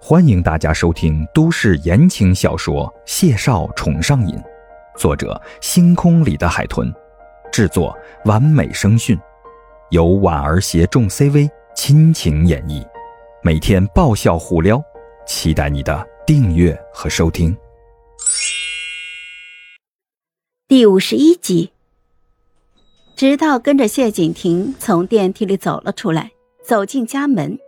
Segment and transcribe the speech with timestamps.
[0.00, 4.36] 欢迎大家收听都市言情小说《谢少宠上瘾》，
[4.98, 6.92] 作者：星空里的海豚，
[7.50, 7.96] 制作：
[8.26, 9.18] 完美声讯，
[9.90, 12.86] 由婉儿携众 CV 亲情演绎，
[13.42, 14.82] 每天爆笑互撩，
[15.26, 17.56] 期待你的订阅和收听。
[20.68, 21.72] 第五十一集，
[23.16, 26.32] 直到跟着谢景亭从电梯里走了出来，
[26.62, 27.58] 走进家门。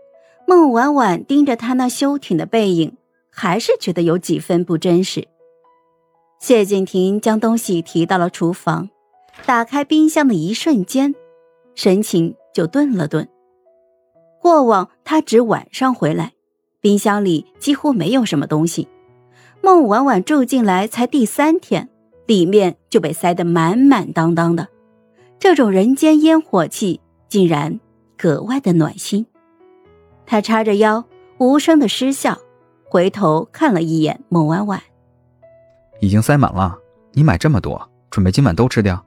[0.49, 2.97] 孟婉婉盯着他那修挺的背影，
[3.31, 5.27] 还是觉得有几分不真实。
[6.39, 8.89] 谢景亭将东西提到了厨房，
[9.45, 11.15] 打开冰箱的一瞬间，
[11.75, 13.29] 神情就顿了顿。
[14.41, 16.35] 过往他只晚上回来，
[16.81, 18.87] 冰箱里几乎没有什么东西。
[19.61, 21.89] 孟婉婉住进来才第三天，
[22.27, 24.69] 里面就被塞得满满当当的，
[25.41, 27.81] 这种人间烟火气竟然
[28.17, 29.27] 格外的暖心。
[30.27, 31.05] 他叉着腰，
[31.39, 32.37] 无声的失笑，
[32.91, 34.83] 回头看了一眼孟婉婉，
[36.01, 36.77] 已经塞满了。
[37.13, 39.05] 你买这么多，准备今晚都吃掉？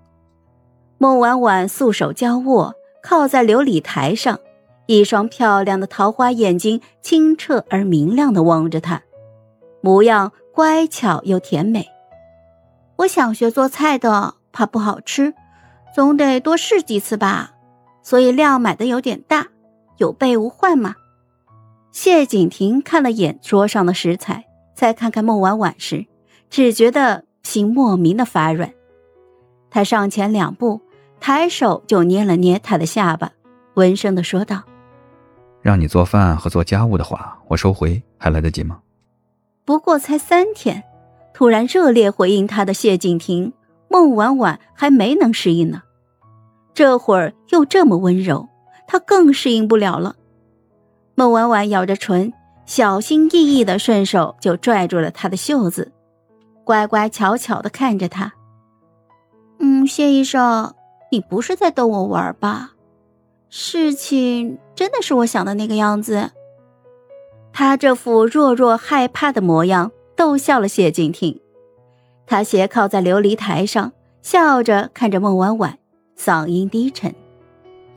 [0.97, 4.40] 孟婉婉素手交握，靠在琉璃台上，
[4.88, 9.02] 一双漂亮的桃花眼睛清澈而明亮的望着他，
[9.81, 11.88] 模样乖巧又甜美。
[12.97, 15.34] 我想学做菜的，怕不好吃，
[15.94, 17.53] 总得多试几次吧，
[18.02, 19.47] 所以量买的有点大，
[19.97, 20.95] 有备无患嘛。
[21.92, 24.45] 谢景亭看了眼桌上的食材，
[24.76, 26.06] 再看看孟婉婉时，
[26.50, 28.72] 只觉得心莫名的发软。
[29.72, 30.81] 他上前两步，
[31.20, 33.31] 抬手就捏了捏她的下巴，
[33.73, 34.64] 温声的说道
[35.62, 38.80] ：“让你做饭和做家务的话，我收回还来得及吗？”
[39.66, 40.84] 不过才三天，
[41.34, 43.53] 突然热烈回应他的谢景亭，
[43.88, 45.84] 孟婉婉还没能适应呢。
[46.74, 48.48] 这会儿又这么温柔，
[48.88, 50.16] 她更适应不了了。
[51.20, 52.31] 孟婉婉咬着唇，
[52.66, 55.92] 小心翼翼的顺手就拽住了他的袖子，
[56.64, 58.31] 乖乖巧巧的看着他。
[59.59, 60.74] 嗯，谢医生，
[61.12, 62.72] 你不是在逗我玩吧？
[63.50, 66.31] 事情真的是我想的那个样子？
[67.51, 71.38] 他这副弱弱害怕的模样逗笑了谢景亭。
[72.25, 73.91] 他斜靠在琉璃台上，
[74.22, 75.78] 笑着看着孟婉婉，
[76.18, 77.13] 嗓音低沉：“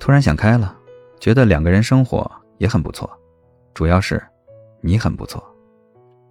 [0.00, 0.76] 突然想开了，
[1.20, 2.28] 觉得两个人生活。”
[2.62, 3.10] 也很不错，
[3.74, 4.22] 主要是
[4.82, 5.42] 你很不错。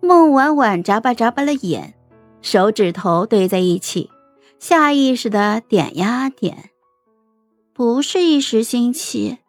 [0.02, 1.94] 孟婉婉眨巴眨巴了眼，
[2.42, 4.10] 手指头对在一起，
[4.58, 6.70] 下意识的点呀点。
[7.74, 9.40] 不是一时兴起，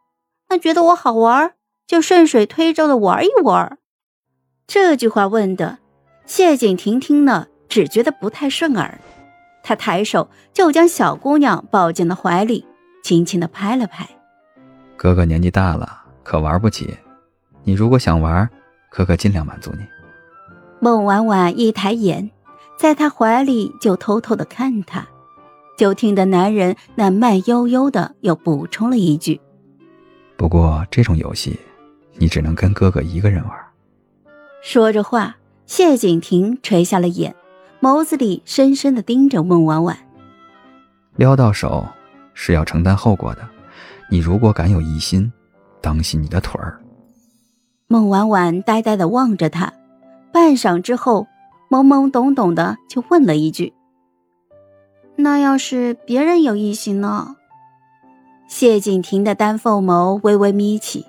[0.49, 1.53] 那觉得我好玩，
[1.87, 3.79] 就顺水推舟的玩一玩。
[4.67, 5.79] 这句话问的，
[6.27, 9.01] 谢景亭听了只觉得不太顺耳，
[9.63, 12.67] 他抬手就将小姑娘抱进了怀里，
[13.05, 14.09] 轻轻的拍了拍。
[14.97, 16.02] 哥哥年纪大了。
[16.23, 16.97] 可玩不起，
[17.65, 18.49] 你如果想玩，
[18.91, 19.85] 可可尽量满足你。
[20.81, 22.31] 孟婉婉一抬眼，
[22.77, 25.07] 在他怀里就偷偷的看他，
[25.77, 29.41] 就听得男人那慢悠悠的又补充了一句
[30.37, 31.59] ：“不过这种游戏，
[32.15, 33.53] 你只能跟哥哥一个人玩。”
[34.63, 37.35] 说着话，谢景亭垂下了眼，
[37.81, 39.97] 眸子里深深的盯着孟婉婉。
[41.17, 41.87] 撩到手
[42.35, 43.49] 是要承担后果的，
[44.11, 45.33] 你如果敢有疑心。
[45.83, 46.81] 当心你的腿儿！
[47.89, 49.71] 孟婉婉呆呆的望着他，
[50.33, 51.27] 半晌之后，
[51.69, 53.75] 懵懵懂懂的就问了一句
[55.17, 57.37] ：“那要是别人有异心呢？”
[58.49, 61.05] 谢景亭的丹凤眸微微眯起，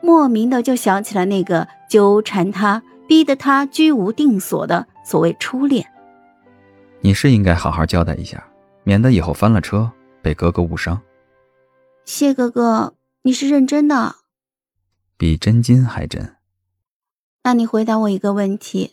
[0.00, 5.84] 莫名的就想起了那个纠缠他、逼得他居无定所的所谓初恋。
[7.00, 8.42] 你是应该好好交代一下，
[8.82, 9.90] 免得以后翻了车
[10.22, 11.00] 被哥哥误伤。
[12.04, 12.94] 谢哥哥。
[13.26, 14.16] 你是认真的，
[15.16, 16.36] 比真金还真。
[17.42, 18.92] 那你回答我一个问题。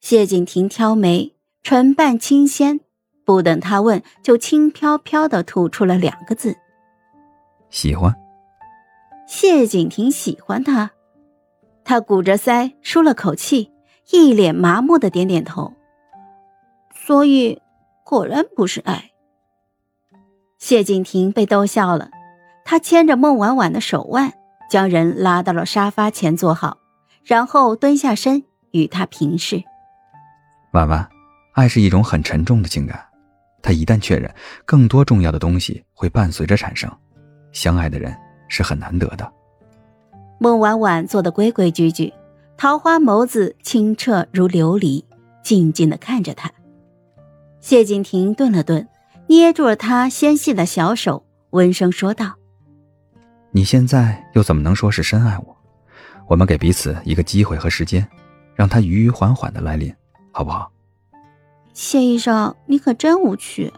[0.00, 2.78] 谢景亭挑眉，唇瓣轻掀，
[3.24, 6.56] 不等他问，就轻飘飘的吐出了两个字：
[7.70, 8.14] 喜欢。
[9.26, 10.92] 谢景亭喜欢他，
[11.82, 13.72] 他鼓着腮，舒了口气，
[14.12, 15.72] 一脸麻木的点点头。
[16.94, 17.60] 所以，
[18.04, 19.10] 果然不是爱。
[20.60, 22.08] 谢景亭被逗笑了。
[22.72, 24.32] 他牵着孟婉婉的手腕，
[24.70, 26.78] 将人拉到了沙发前坐好，
[27.22, 29.62] 然后蹲下身与她平视。
[30.72, 31.06] 婉婉，
[31.52, 32.98] 爱是一种很沉重的情感，
[33.60, 34.34] 它一旦确认，
[34.64, 36.90] 更多重要的东西会伴随着产生。
[37.52, 38.16] 相爱的人
[38.48, 39.32] 是很难得的。
[40.38, 42.10] 孟婉婉坐得规规矩矩，
[42.56, 45.04] 桃花眸子清澈如琉璃，
[45.42, 46.50] 静静的看着他。
[47.60, 48.88] 谢景亭顿了顿，
[49.26, 52.36] 捏住了他纤细的小手，温声说道。
[53.54, 55.56] 你现在又怎么能说是深爱我？
[56.26, 58.08] 我们给彼此一个机会和时间，
[58.54, 59.94] 让它余余缓缓的来临，
[60.30, 60.72] 好不好？
[61.74, 63.70] 谢医生，你可真无趣。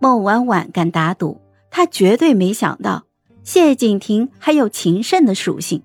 [0.00, 1.40] 孟婉婉敢打赌，
[1.70, 3.04] 她绝对没想到
[3.44, 5.84] 谢景亭还有情圣的属性，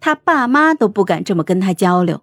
[0.00, 2.20] 他爸妈都不敢这么跟他交流。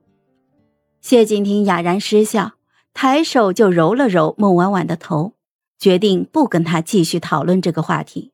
[0.99, 2.55] 谢景亭哑然失笑，
[2.93, 5.33] 抬手就揉了揉孟婉婉的头，
[5.79, 8.33] 决定不跟他继续讨论这个话题。